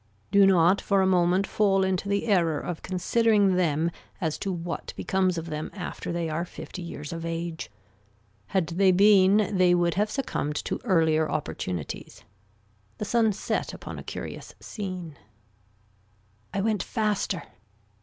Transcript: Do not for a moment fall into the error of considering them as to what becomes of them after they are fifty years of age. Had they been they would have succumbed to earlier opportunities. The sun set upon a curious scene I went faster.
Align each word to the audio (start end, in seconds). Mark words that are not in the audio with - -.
Do 0.31 0.47
not 0.47 0.81
for 0.81 1.03
a 1.03 1.05
moment 1.05 1.45
fall 1.45 1.83
into 1.83 2.09
the 2.09 2.25
error 2.25 2.59
of 2.59 2.81
considering 2.81 3.53
them 3.55 3.91
as 4.19 4.39
to 4.39 4.51
what 4.51 4.93
becomes 4.97 5.37
of 5.37 5.51
them 5.51 5.69
after 5.75 6.11
they 6.11 6.27
are 6.27 6.43
fifty 6.43 6.81
years 6.81 7.13
of 7.13 7.23
age. 7.23 7.69
Had 8.47 8.65
they 8.69 8.91
been 8.91 9.55
they 9.55 9.75
would 9.75 9.93
have 9.93 10.09
succumbed 10.09 10.55
to 10.65 10.81
earlier 10.85 11.29
opportunities. 11.29 12.23
The 12.97 13.05
sun 13.05 13.31
set 13.31 13.75
upon 13.75 13.99
a 13.99 14.03
curious 14.03 14.55
scene 14.59 15.17
I 16.51 16.61
went 16.61 16.81
faster. 16.81 17.43